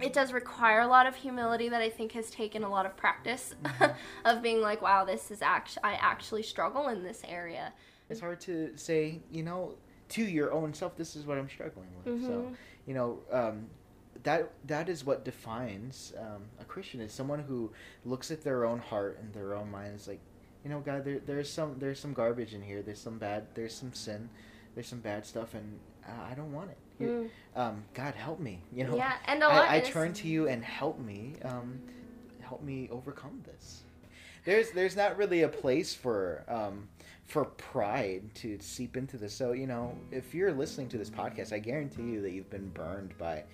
[0.02, 2.96] it does require a lot of humility that i think has taken a lot of
[2.96, 3.92] practice Mm-hmm.
[4.28, 7.72] of being like wow this is actually i actually struggle in this area
[8.08, 9.76] it's hard to say, you know,
[10.08, 12.20] to your own self, this is what I'm struggling with.
[12.26, 12.56] So, Mhm.
[12.86, 13.68] you know, um,
[14.24, 17.70] that that is what defines um, a Christian is someone who
[18.04, 19.94] looks at their own heart and their own mind.
[19.94, 20.18] Is like,
[20.64, 22.82] you know, God, there, there's some there's some garbage in here.
[22.82, 23.46] There's some bad.
[23.54, 24.28] There's some sin.
[24.74, 26.78] There's some bad stuff, and uh, I don't want it.
[27.06, 27.30] Mm.
[27.56, 28.60] um, God, help me.
[28.72, 31.80] You know, yeah and a lot I, I turn to you and help me, um,
[32.40, 33.82] help me overcome this.
[34.44, 36.88] There's there's not really a place for um,
[37.26, 39.34] for pride to seep into this.
[39.34, 42.70] So you know, if you're listening to this podcast, I guarantee you that you've been
[42.70, 43.44] burned by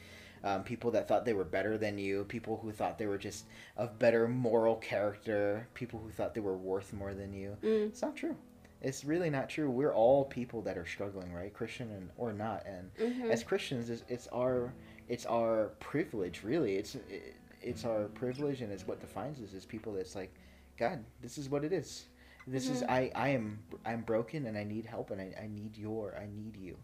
[0.45, 3.47] um, people that thought they were better than you, people who thought they were just
[3.77, 7.57] of better moral character, people who thought they were worth more than you.
[7.63, 7.89] Mm.
[7.89, 8.37] It's not true.
[8.83, 9.71] It's really not true.
[9.71, 11.53] We're all people that are struggling, right?
[11.53, 13.31] Christian and or not, and Mhm.
[13.31, 14.73] as Christians, it's, it's our
[15.09, 16.43] it's our privilege.
[16.45, 19.95] Really, it's it, it's our privilege, and it's what defines us as people.
[19.95, 20.35] That's like,
[20.77, 22.07] God, this is what it is.
[22.47, 22.91] This is Mhm.
[22.91, 26.27] I I am I'm broken, and I need help, and I, I need your I
[26.27, 26.77] need you.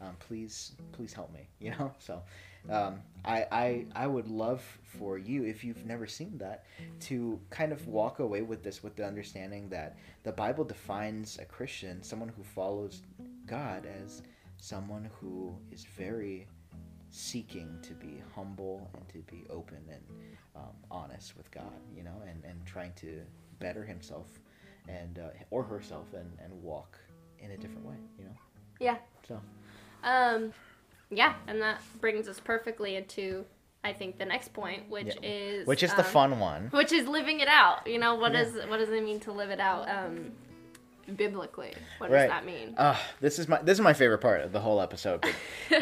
[0.00, 1.48] Um, please please help me.
[1.58, 1.92] You know.
[1.98, 2.22] So,
[2.68, 6.64] um, I I I would love for you if you've never seen that
[7.00, 11.44] to kind of walk away with this with the understanding that the Bible defines a
[11.44, 13.02] Christian, someone who follows
[13.46, 14.22] God, as
[14.58, 16.46] someone who is very
[17.10, 20.02] seeking to be humble and to be open and
[20.54, 23.20] um, honest with God, you know, and, and trying to
[23.58, 24.26] better himself
[24.88, 26.98] and uh, or herself and, and walk
[27.40, 28.36] in a different way, you know.
[28.78, 28.96] Yeah.
[29.26, 29.40] So
[30.04, 30.52] Um,
[31.10, 33.44] yeah, and that brings us perfectly into,
[33.84, 35.28] I think, the next point, which Yeah.
[35.30, 36.68] is which is the um, fun one.
[36.72, 37.86] which is living it out.
[37.86, 38.44] You know, what Yeah.
[38.44, 39.88] does what does it mean to live it out?
[39.88, 40.32] Um,
[41.14, 41.72] biblically.
[41.98, 42.22] What Right.
[42.22, 42.74] does that mean?
[42.76, 45.24] Uh, this is my this is my favorite part of the whole episode.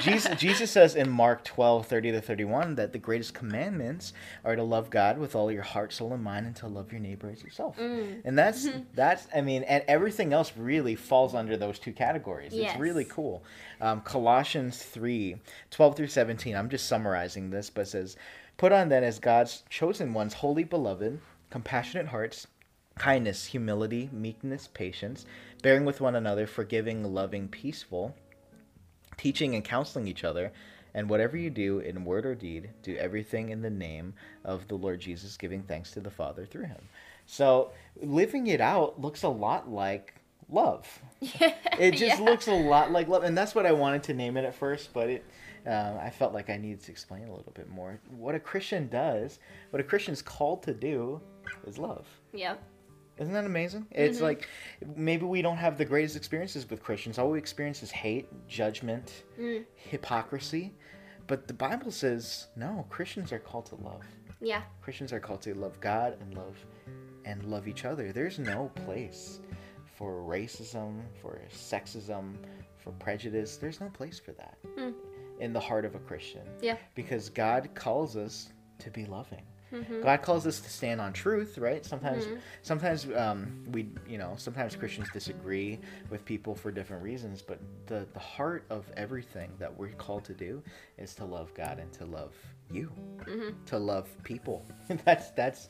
[0.00, 4.12] Jesus Jesus says in Mark 12, 30 to 31 that the greatest commandments
[4.44, 7.00] are to love God with all your heart, soul, and mind and to love your
[7.00, 7.76] neighbor as yourself.
[7.78, 8.22] Mm.
[8.24, 12.52] And that's that's I mean, and everything else really falls under those two categories.
[12.54, 12.72] Yes.
[12.72, 13.42] It's really cool.
[13.80, 15.36] Um, Colossians 3,
[15.70, 16.56] 12 through 17.
[16.56, 18.16] I'm just summarizing this, but it says,
[18.56, 22.48] Put on then as God's chosen ones, holy beloved, compassionate hearts,
[22.98, 25.24] kindness, humility, meekness, patience,
[25.62, 28.14] bearing with one another, forgiving, loving, peaceful,
[29.16, 30.52] teaching and counseling each other.
[30.94, 34.74] And whatever you do in word or deed, do everything in the name of the
[34.74, 36.88] Lord Jesus, giving thanks to the Father through him.
[37.26, 40.14] So living it out looks a lot like
[40.48, 40.86] love.
[41.78, 42.24] It just Yeah.
[42.24, 44.92] looks a lot like love, and that's what I wanted to name it at first,
[44.92, 45.24] but it.
[45.66, 48.00] Uh, I felt like I needed to explain a little bit more.
[48.16, 49.38] What a Christian does,
[49.70, 51.20] what a Christian's called to do,
[51.66, 52.06] is love.
[52.32, 52.60] Yep.
[53.18, 53.86] Isn't that amazing?
[53.90, 54.24] It's Mm-hmm.
[54.24, 54.48] like
[54.96, 57.18] maybe we don't have the greatest experiences with Christians.
[57.18, 59.64] All we experience is hate, judgment, Mm.
[59.76, 60.74] hypocrisy.
[61.26, 64.02] But the Bible says no, Christians are called to love.
[64.40, 64.62] Yeah.
[64.80, 66.56] Christians are called to love God and love
[67.24, 68.12] and love each other.
[68.12, 69.40] There's no place
[69.96, 72.34] for racism, for sexism,
[72.78, 73.56] for prejudice.
[73.56, 74.92] There's no place for that Hmm.
[75.40, 76.46] in the heart of a Christian.
[76.62, 76.76] Yeah.
[76.94, 79.42] Because God calls us to be loving.
[79.72, 80.02] Mhm.
[80.02, 81.84] God calls us to stand on truth, right?
[81.84, 82.38] Sometimes, Mhm.
[82.62, 85.78] sometimes um, we, you know, sometimes Christians disagree
[86.10, 90.34] with people for different reasons, but the the heart of everything that we're called to
[90.34, 90.62] do
[90.96, 92.34] is to love God and to love
[92.70, 92.90] you,
[93.24, 93.54] Mhm.
[93.66, 94.64] to love people.
[95.04, 95.68] that's that's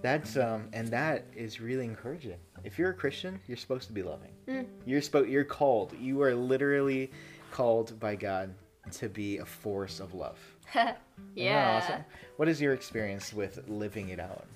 [0.00, 2.38] that's um, and that is really encouraging.
[2.64, 4.32] If you're a Christian, you're supposed to be loving.
[4.48, 4.66] Mm.
[4.84, 5.92] You're spo- You're called.
[5.98, 7.10] You are literally
[7.50, 8.54] called by God
[8.92, 10.38] to be a force of love.
[11.34, 11.80] Yeah.
[11.82, 12.04] awesome?
[12.36, 14.46] What is your experience with living it out?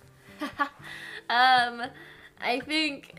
[1.29, 1.83] Um,
[2.41, 3.17] I think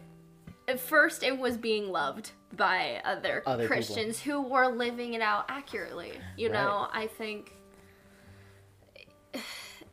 [0.70, 3.76] at first it was being loved by other, Other people.
[3.76, 6.14] Christians who were living it out accurately.
[6.38, 7.54] You know, I think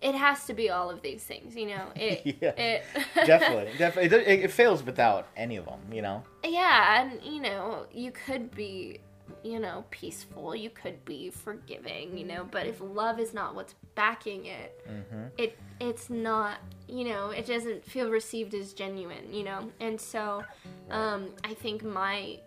[0.00, 1.56] it has to be all of these things.
[1.56, 2.36] You know, it.
[2.40, 2.50] Yeah.
[2.50, 2.84] It,
[3.26, 4.16] definitely, definitely.
[4.18, 5.80] It, it fails without any of them.
[5.92, 6.22] You know.
[6.44, 9.00] Yeah, and you know, you could be,
[9.44, 13.74] you know, peaceful, you could be forgiving, you know, but if love is not what's
[13.94, 15.24] backing it, Mm-hmm.
[15.38, 19.70] it it's not, you know, it doesn't feel received as genuine, you know.
[19.80, 20.44] And so
[20.90, 22.38] um I think my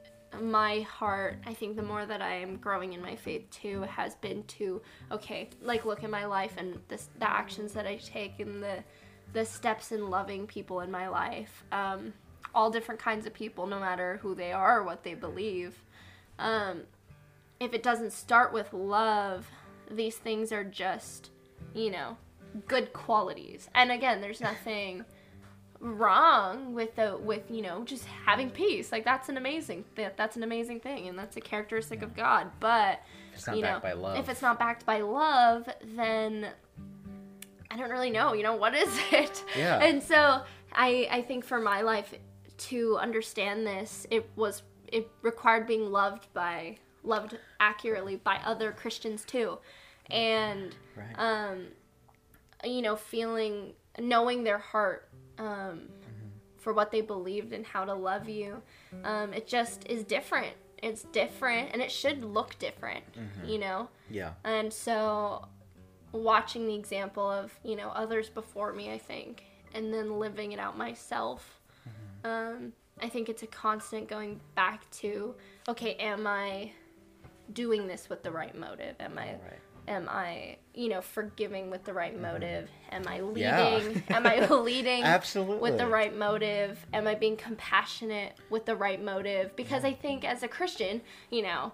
[0.42, 4.16] my heart, I think the more that I am growing in my faith too, has
[4.16, 4.82] been to
[5.12, 8.84] okay, like look at my life and the the actions that I take and the
[9.34, 11.64] the steps in loving people in my life.
[11.72, 12.14] Um,
[12.56, 15.76] all different kinds of people, no matter who they are or what they believe.
[16.40, 16.82] Um,
[17.60, 19.48] if it doesn't start with love,
[19.90, 21.32] these things are just,
[21.74, 22.18] you know,
[22.68, 23.70] good qualities.
[23.74, 25.06] And again, there's nothing
[25.80, 30.36] wrong with the with you know just having peace like that's an amazing that that's
[30.36, 33.00] an amazing thing and that's a characteristic of god but
[33.32, 34.18] If it's not you know, backed by love.
[34.18, 36.48] if it's not backed by love, then
[37.70, 38.34] I don't really know.
[38.34, 39.44] You know, what is it?
[39.56, 39.78] Yeah.
[39.80, 40.42] And so
[40.74, 42.12] I I think for my life
[42.58, 49.24] to understand this, it was it required being loved by loved accurately by other Christians
[49.26, 49.58] too,
[50.10, 51.16] and Right.
[51.18, 51.68] um,
[52.64, 55.90] you know, feeling knowing their heart um,
[56.58, 58.62] for what they believed and how to love you.
[59.04, 60.56] Um, it just is different.
[60.84, 63.04] It's different, and it should look different.
[63.46, 64.34] You know, yeah.
[64.44, 65.48] and so
[66.12, 70.60] watching the example of you know others before me, I think, and then living it
[70.60, 71.60] out myself.
[72.24, 75.36] Um, I think it's a constant going back to
[75.68, 76.72] okay, am I
[77.54, 78.96] doing this with the right motive?
[79.00, 79.60] Am I Right.
[79.88, 82.22] am I, you know, forgiving with the right mm-hmm.
[82.22, 82.70] motive?
[82.92, 83.42] Am I leading?
[83.42, 84.00] Yeah.
[84.10, 85.60] am I leading Absolutely.
[85.60, 86.86] with the right motive?
[86.94, 89.56] Am I being compassionate with the right motive?
[89.56, 91.72] Because I think as a Christian, you know,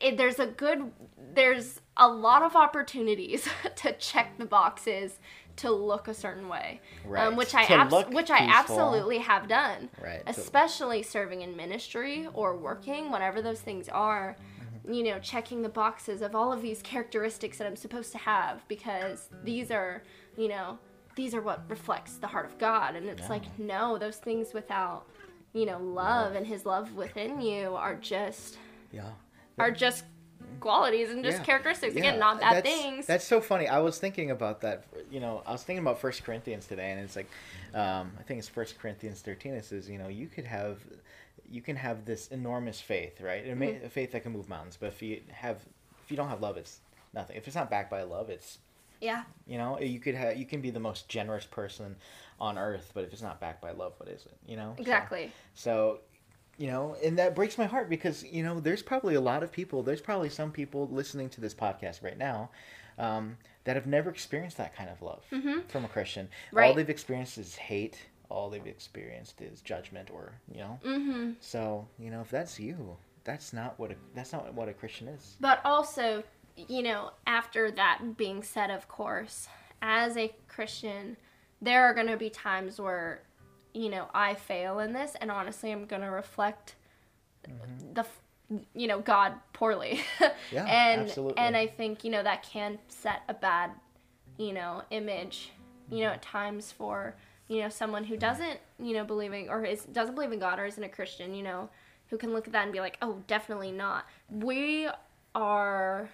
[0.00, 0.92] it, there's a good,
[1.34, 5.18] there's a lot of opportunities to check the boxes
[5.56, 7.26] to look a certain way, Right.
[7.26, 10.22] um, which I abs- which I absolutely have done Right.
[10.26, 14.92] especially serving in ministry or working, whatever those things are, Mm-hmm.
[14.94, 18.66] you know, checking the boxes of all of these characteristics that I'm supposed to have
[18.68, 20.02] because these are,
[20.36, 20.78] you know,
[21.14, 22.96] these are what reflects the heart of God.
[22.96, 25.06] And it's like, no, those things without,
[25.52, 28.56] you know, love and His love within you are just
[28.90, 29.10] yeah.
[29.58, 30.04] are just
[30.60, 31.44] qualities and just Yeah.
[31.44, 31.94] characteristics.
[31.94, 33.06] Yeah, Again, not bad that's, things.
[33.06, 33.68] That's so funny.
[33.68, 34.84] I was thinking about that.
[35.10, 37.28] You know, I was thinking about First Corinthians today, and it's like,
[37.74, 39.54] um, I think it's First Corinthians thirteen.
[39.54, 40.78] It says, you know, you could have,
[41.50, 43.44] you can have this enormous faith, right?
[43.46, 43.86] A, Mm-hmm.
[43.86, 44.76] a faith that can move mountains.
[44.78, 45.58] But if you have,
[46.04, 46.80] if you don't have love, it's
[47.12, 47.36] nothing.
[47.36, 48.58] If it's not backed by love, it's
[49.00, 49.24] yeah.
[49.46, 51.96] you know, you could have, you can be the most generous person
[52.40, 54.36] on earth, but if it's not backed by love, what is it?
[54.46, 54.74] You know.
[54.76, 55.32] So- Exactly.
[55.54, 56.00] So,
[56.62, 59.50] you know, and that breaks my heart because you know, there's probably a lot of
[59.50, 59.82] people.
[59.82, 62.50] There's probably some people listening to this podcast right now.
[62.98, 65.24] Um, that have never experienced that kind of love
[65.68, 66.28] from a Christian.
[66.56, 67.98] All they've experienced is hate.
[68.28, 70.78] All they've experienced is judgment, or you know.
[70.84, 71.30] Mm-hmm.
[71.40, 75.08] So you know, if that's you, that's not what a that's not what a Christian
[75.08, 75.36] is.
[75.40, 76.22] But also,
[76.56, 79.48] you know, after that being said, of course,
[79.80, 81.16] as a Christian,
[81.60, 83.22] there are going to be times where,
[83.74, 86.74] you know, I fail in this, and honestly, I'm going to reflect
[87.48, 87.94] mm-hmm.
[87.94, 88.06] the,
[88.74, 90.00] you know, God poorly.
[90.50, 91.38] Yeah, and absolutely.
[91.38, 93.70] and I think you know that can set a bad,
[94.36, 95.50] you know, image,
[95.90, 96.14] you know, mm-hmm.
[96.14, 97.14] at times for
[97.48, 100.66] you know someone who doesn't you know believing or is doesn't believe in God or
[100.66, 101.70] isn't a Christian, you know,
[102.08, 104.04] who can look at that and be like, oh, definitely not.
[104.30, 104.88] We
[105.34, 106.10] are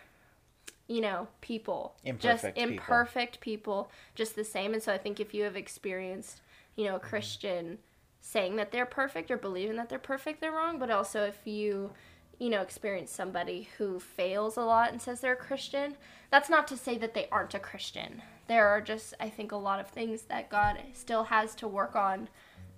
[0.88, 1.94] you know, people.
[2.02, 2.70] Imperfect just people.
[2.72, 3.90] imperfect people.
[4.14, 4.72] just the same.
[4.72, 6.40] And so I think if you have experienced,
[6.78, 7.78] you know, a Christian
[8.20, 10.78] saying that they're perfect or believing that they're perfect, they're wrong.
[10.78, 11.90] But also if you,
[12.38, 15.96] you know, experience somebody who fails a lot and says they're a Christian,
[16.30, 18.22] that's not to say that they aren't a Christian.
[18.46, 21.96] There are just, I think, a lot of things that God still has to work
[21.96, 22.28] on.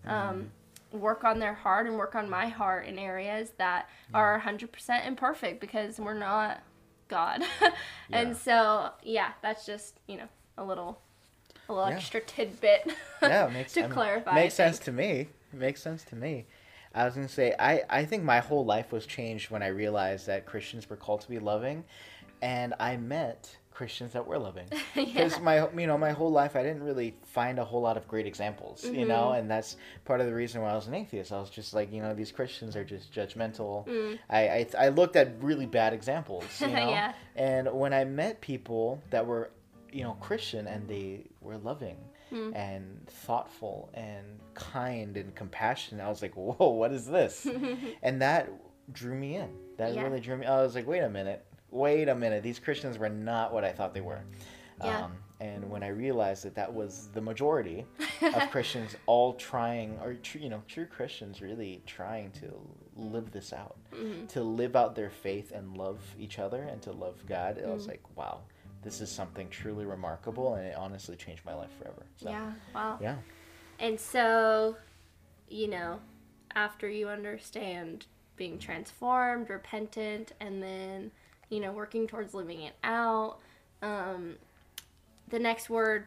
[0.06, 0.50] Um,
[0.92, 5.60] work on their heart and work on my heart in areas that are 100% imperfect
[5.60, 6.62] because we're not
[7.06, 7.42] God.
[7.60, 8.22] Yeah.
[8.22, 11.00] and so, yeah, that's just, you know, a little
[11.70, 11.96] a little Yeah.
[11.96, 12.90] extra tidbit
[13.22, 14.35] yeah, makes to I mean, clarify.
[14.35, 15.28] Makes sense to me.
[15.52, 16.46] It makes sense to me.
[16.94, 20.26] I was gonna say I I think my whole life was changed when I realized
[20.26, 21.85] that Christians were called to be loving,
[22.42, 24.66] and I met Christians that were loving.
[24.94, 25.38] Because yeah.
[25.42, 28.26] my you know my whole life I didn't really find a whole lot of great
[28.26, 29.38] examples, you know, Mm-hmm.
[29.38, 31.33] and that's part of the reason why I was an atheist.
[31.33, 33.87] I was just like you know these Christians are just judgmental.
[33.87, 34.18] Mm.
[34.28, 37.12] I, I I looked at really bad examples, you know, Yeah.
[37.37, 39.50] and when I met people that were
[39.92, 41.96] you know Christian and they were loving
[42.33, 42.55] Mm.
[42.55, 44.24] and thoughtful and
[44.55, 47.44] kind and compassionate, I was like, whoa, what is this?
[48.05, 48.48] and that
[48.92, 49.50] drew me in.
[49.79, 50.05] That Yeah.
[50.05, 50.46] really drew me.
[50.46, 52.44] I was like, wait a minute, wait a minute.
[52.44, 54.22] These Christians were not what I thought they were.
[54.81, 55.07] Yeah.
[55.07, 57.85] Um, and when I realized that that was the majority
[58.22, 62.48] of Christians all trying, or you know, true Christians really trying to
[62.94, 64.29] live this out, Mhm.
[64.29, 67.74] to live out their faith and love each other and to love God, I Mm.
[67.74, 68.42] was like, wow,
[68.82, 72.06] this is something truly remarkable, and it honestly changed my life forever.
[72.16, 72.98] So, Yeah, wow.
[73.00, 73.16] yeah,
[73.78, 74.76] And so,
[75.48, 76.00] you know,
[76.54, 81.10] after you understand being transformed, repentant, and then,
[81.50, 83.38] you know, working towards living it out,
[83.82, 84.36] um,
[85.28, 86.06] the next word,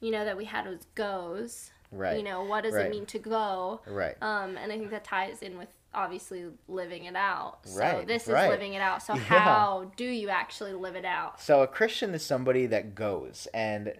[0.00, 1.70] you know, that we had was goes.
[1.92, 2.86] right, You know, what does right.
[2.86, 3.80] it mean to go?
[3.86, 4.16] right.
[4.22, 7.60] Um, and I think that ties in with obviously living it out.
[7.64, 8.50] So Right, this is right.
[8.50, 9.02] living it out.
[9.02, 9.20] So Yeah.
[9.20, 11.40] how do you actually live it out?
[11.40, 13.94] So a Christian is somebody that goes, and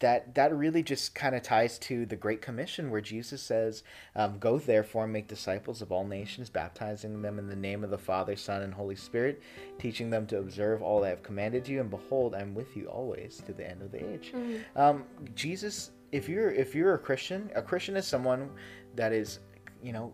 [0.00, 3.84] that that really just kind of ties to the Great Commission, where Jesus says,
[4.16, 7.90] um, "Go therefore and make disciples of all nations, baptizing them in the name of
[7.90, 9.40] the Father, Son, and Holy Spirit,
[9.78, 11.80] teaching them to observe all I have commanded you.
[11.80, 14.34] And behold, I'm with you always to the end of the age."
[14.74, 15.04] Um,
[15.36, 18.50] Jesus, if you're if you're a Christian, a Christian is someone
[18.96, 19.38] that is,
[19.80, 20.12] you know,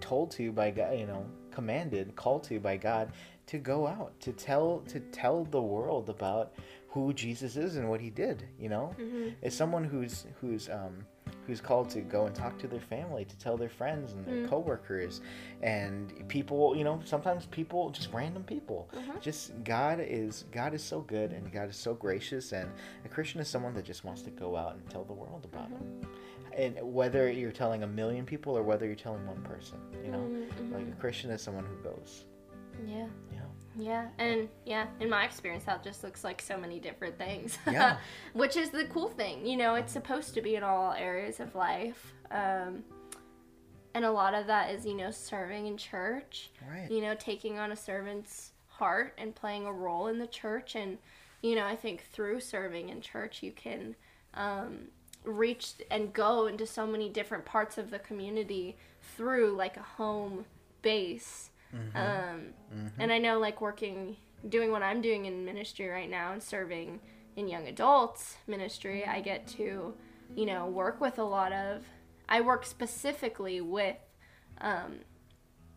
[0.00, 3.12] told to by God, you know, commanded, called to by God
[3.46, 6.54] to go out to tell to tell the world about
[6.88, 8.94] who Jesus is and what he did, you know?
[8.98, 9.28] Mm-hmm.
[9.42, 11.04] It's someone who's who's um
[11.46, 14.34] who's called to go and talk to their family, to tell their friends and their
[14.34, 14.48] mm-hmm.
[14.48, 15.20] coworkers
[15.62, 18.88] and people, you know, sometimes people just random people.
[18.94, 19.20] Mm-hmm.
[19.20, 22.70] Just God is God is so good and God is so gracious and
[23.04, 25.70] a Christian is someone that just wants to go out and tell the world about
[25.70, 26.00] him.
[26.56, 30.18] And whether you're telling a million people or whether you're telling one person, you know?
[30.20, 32.24] Mhm, Like a Christian is someone who goes.
[32.86, 33.06] Yeah.
[33.32, 33.40] Yeah.
[33.78, 37.58] Yeah, and yeah, in my experience, that just looks like so many different things.
[37.70, 37.98] Yeah.
[38.32, 41.54] Which is the cool thing, you know, it's supposed to be in all areas of
[41.54, 42.14] life.
[42.30, 42.84] Um,
[43.92, 46.90] and a lot of that is, you know, serving in church, Right.
[46.90, 50.74] you know, taking on a servant's heart and playing a role in the church.
[50.74, 50.96] And,
[51.42, 53.94] you know, I think through serving in church, you can
[54.32, 54.88] um,
[55.26, 58.76] reach and go into so many different parts of the community
[59.16, 60.46] through like a home
[60.82, 61.50] base.
[61.94, 62.40] Um,
[62.98, 64.16] and I know, like, working,
[64.48, 67.00] doing what I'm doing in ministry right now and serving
[67.34, 69.92] in young adults ministry, I get to,
[70.34, 71.82] you know, work with a lot of,
[72.28, 73.96] I work specifically with
[74.60, 75.00] um,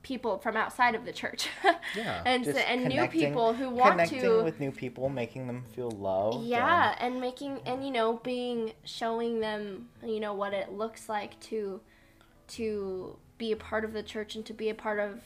[0.09, 1.47] people from outside of the church.
[1.95, 2.21] Yeah.
[2.25, 5.63] and so, and new people who want connecting to connecting with new people, making them
[5.75, 6.45] feel loved.
[6.45, 11.39] yeah and making and you know being showing them you know what it looks like
[11.49, 11.81] to
[12.49, 15.21] to be a part of the church and to be a part of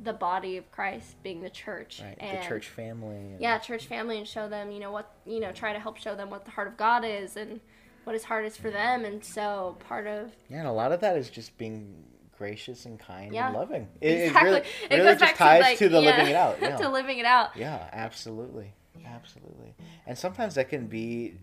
[0.00, 2.16] the body of christ being the church right.
[2.20, 3.16] and the church family.
[3.16, 5.96] and- yeah church family and show them you know what you know try to help
[5.98, 7.60] show them what the heart of god is and
[8.04, 11.00] what his heart is for them and so part of Yeah, and a lot of
[11.00, 12.04] that is just being
[12.36, 13.46] gracious and kind Yeah.
[13.48, 13.88] and loving.
[14.00, 14.40] It, exactly.
[14.40, 16.36] it really, it really goes just back ties to, like, to the yeah, living it
[16.36, 16.56] out.
[16.62, 16.76] Yeah.
[16.76, 17.56] to living it out.
[17.56, 18.72] Yeah, absolutely,
[19.04, 19.74] absolutely.
[20.06, 21.38] And sometimes that can be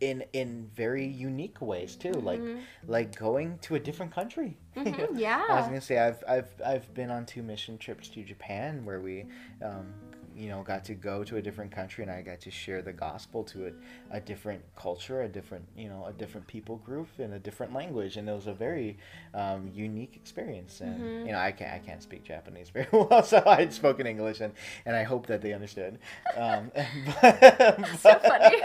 [0.00, 2.60] in in very unique ways too, like Mhm.
[2.86, 4.56] like going to a different country.
[4.76, 5.44] Mhm, yeah.
[5.48, 9.00] I was gonna say I've I've I've been on two mission trips to Japan where
[9.00, 9.26] we,
[9.62, 9.92] um,
[10.36, 12.92] you know, got to go to a different country and I got to share the
[12.92, 17.32] gospel to a, a different culture, a different you know a different people group in
[17.34, 18.98] a different language, and it was a very
[19.34, 20.80] um, unique experience.
[20.80, 21.26] And Mhm.
[21.26, 24.40] you know I can't I can't speak Japanese very well, so I spoke in English
[24.40, 24.52] and
[24.86, 25.98] and I hope that they understood.
[26.36, 26.70] Um,
[27.98, 28.56] so funny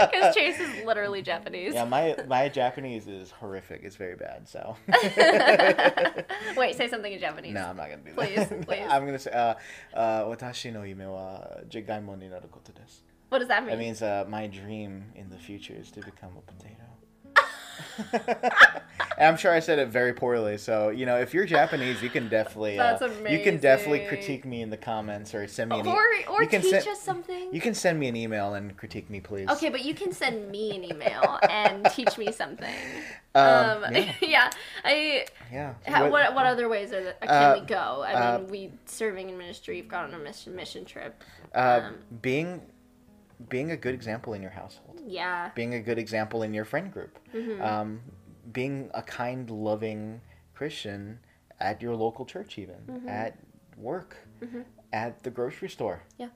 [0.00, 1.74] because Chase is literally Japanese.
[1.74, 3.80] Yeah, my my Japanese is horrific.
[3.82, 4.48] It's very bad.
[4.48, 4.76] So.
[6.56, 7.54] Wait, say something in Japanese.
[7.54, 8.48] No, I'm not gonna do Please, that.
[8.48, 8.64] please.
[8.66, 8.86] Please.
[8.90, 9.54] I'm gonna say, uh,
[9.94, 13.05] uh, 私の 夢はジャガイモになることです。
[13.29, 13.71] What does that mean?
[13.71, 16.88] That means uh, my dream in the future is to become a potato.
[18.12, 20.58] and I'm sure I said it very poorly.
[20.58, 24.62] So you know, if you're Japanese, you can definitely uh, you can definitely critique me
[24.62, 27.00] in the comments or send me an e- or or you can teach send- us
[27.00, 27.52] something.
[27.52, 29.48] you can send me an email and critique me, please.
[29.50, 32.74] Okay, but you can send me an email and teach me something.
[33.32, 34.12] Um, Um, yeah.
[34.22, 34.50] yeah.
[34.84, 35.24] I.
[35.52, 35.74] Yeah.
[35.86, 38.02] What- what what other ways are that, can Uh, we go?
[38.04, 39.76] I uh, mean, we serving in ministry.
[39.76, 41.22] You've gone on a mission mission trip.
[41.54, 42.60] uh, um, being
[43.48, 45.00] being a good example in your household.
[45.06, 45.50] Yeah.
[45.54, 47.62] being a good example in your friend group, Mm-hmm.
[47.62, 48.00] um,
[48.52, 50.20] being a kind, loving
[50.54, 51.18] Christian
[51.58, 53.08] at your local church, even Mhm.
[53.08, 53.36] at
[53.76, 54.64] work, Mhm.
[54.92, 56.02] at the grocery store.
[56.18, 56.28] Yeah.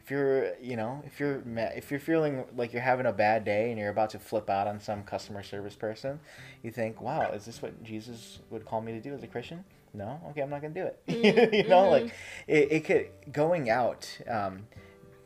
[0.00, 1.42] If you're, you know, if you're
[1.76, 4.66] if you're feeling like you're having a bad day and you're about to flip out
[4.66, 6.18] on some customer service person,
[6.62, 9.64] you think, "Wow, is this what Jesus would call me to do as a Christian?"
[9.94, 10.98] No, okay, I'm not gonna do it.
[11.64, 11.90] You know, mhm.
[11.90, 12.12] like
[12.48, 14.08] it, it could going out.
[14.28, 14.66] Um,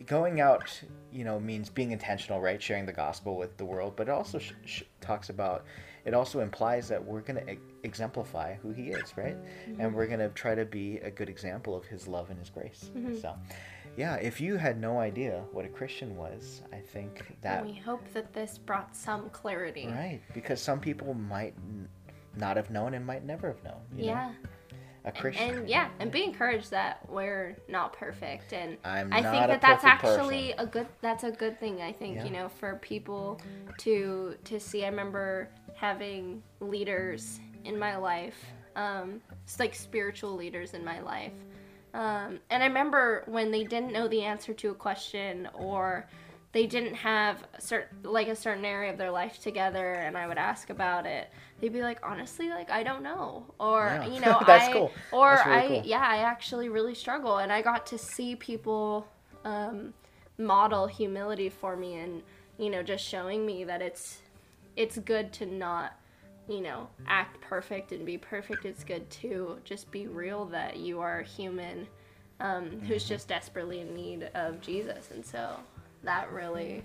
[0.06, 0.80] going out
[1.12, 4.38] you know means being intentional right sharing the gospel with the world but it also
[4.38, 5.64] sh- sh- talks about
[6.04, 9.36] it also implies that we're going to e- exemplify who he is right
[9.78, 12.50] and we're going to try to be a good example of his love and his
[12.50, 13.20] grace Mhm.
[13.20, 13.34] so
[13.96, 18.02] yeah if you had no idea what a christian was i think that we hope
[18.14, 19.88] that this brought some clarity.
[19.88, 21.88] right because some people might n-
[22.36, 24.30] not have known and might never have known you know?
[25.06, 29.46] A christian And yeah, and be encouraged that we're not perfect and i'm I think
[29.46, 30.58] that that's actually person.
[30.58, 32.24] a good that's a good thing I think Yeah.
[32.24, 33.40] you know for people
[33.78, 38.36] to to see I remember having leaders in my life
[38.74, 41.32] um it's like spiritual leaders in my life
[41.94, 46.08] um and I remember when they didn't know the answer to a question or
[46.56, 50.26] they didn't have a certain like a certain area of their life together and I
[50.26, 51.28] would ask about it
[51.60, 54.06] they'd be like honestly like I don't know or Yeah.
[54.06, 54.92] you know That's I cool.
[55.12, 55.84] or That's really I cool.
[55.84, 59.06] yeah I actually really struggle and I got to see people
[59.44, 59.92] um,
[60.38, 62.22] model humility for me and
[62.58, 64.22] you know just showing me that it's
[64.76, 66.00] it's good to not
[66.48, 71.00] you know act perfect and be perfect it's good to just be real that you
[71.00, 71.86] are human
[72.40, 73.08] um, who's Mm-hmm.
[73.08, 75.58] just desperately in need of jesus and so
[76.06, 76.82] that really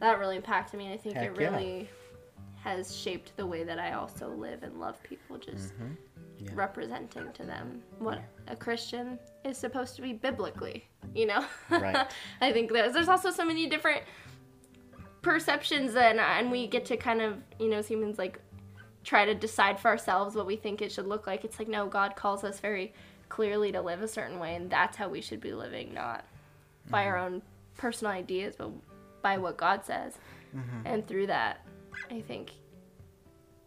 [0.00, 1.48] that really impacted me and i think Heck it yeah.
[1.50, 1.88] really
[2.62, 5.96] has shaped the way that i also live and love people just Mhm.
[6.38, 6.50] Yeah.
[6.54, 10.84] representing to them what a christian is supposed to be biblically
[11.14, 12.06] you know Right.
[12.40, 14.02] i think there's, there's also so many different
[15.22, 18.40] perceptions and and we get to kind of you know as humans like
[19.04, 21.86] try to decide for ourselves what we think it should look like it's like no
[21.86, 22.92] god calls us very
[23.28, 26.24] clearly to live a certain way and that's how we should be living not
[26.90, 27.40] by our own
[27.76, 28.70] personal ideas but
[29.22, 30.18] by what god says
[30.54, 30.82] Mhm.
[30.84, 31.66] and through that
[32.10, 32.50] i think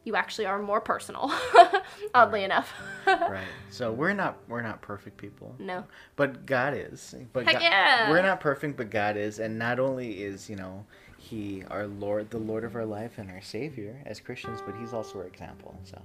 [0.03, 1.33] you actually are more personal
[2.13, 2.71] oddly enough
[3.07, 5.83] right so we're not we're not perfect people no
[6.15, 7.15] but God is.
[7.33, 8.09] But Heck God, yeah.
[8.11, 10.85] we're not perfect, but God is, and not only is you know
[11.17, 14.93] He our Lord, the Lord of our life, and our Savior as Christians, but He's
[14.93, 15.75] also our example.
[15.83, 16.01] So,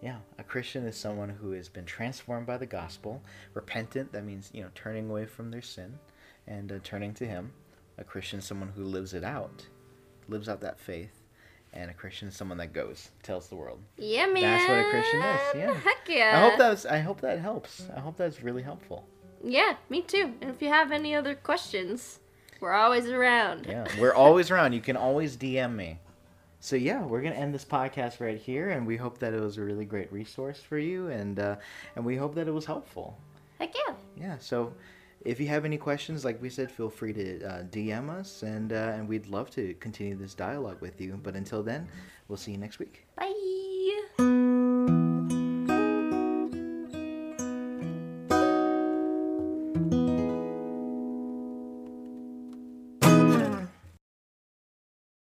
[0.00, 3.20] yeah, a Christian is someone who has been transformed by the gospel,
[3.52, 4.12] repentant.
[4.12, 5.98] That means you know turning away from their sin
[6.46, 7.52] and uh, turning to Him.
[7.98, 9.66] A Christian is someone who lives it out,
[10.28, 11.20] lives out that faith.
[11.72, 13.80] And a Christian is someone that goes, tells the world.
[13.98, 15.74] yeah man That's what a Christian is, yeah.
[15.84, 16.86] heck yeah I hope that's.
[16.86, 17.84] I hope that helps.
[17.96, 19.04] I hope that's really helpful.
[19.42, 20.32] Yeah, me too.
[20.40, 22.20] And if you have any other questions,
[22.60, 23.66] we're always around.
[23.68, 24.72] Yeah, we're always around.
[24.72, 25.98] You can always DM me.
[26.60, 29.58] So yeah, we're gonna end this podcast right here, and we hope that it was
[29.58, 31.56] a really great resource for you, and uh,
[31.96, 33.18] and we hope that it was helpful.
[33.58, 33.94] Heck yeah.
[34.16, 34.38] Yeah.
[34.38, 34.72] So
[35.24, 38.72] if you have any questions, like we said, feel free to uh, DM us, and
[38.72, 41.18] uh, and we'd love to continue this dialogue with you.
[41.22, 41.88] But until then,
[42.28, 43.06] we'll see you next week.
[43.16, 44.43] Bye.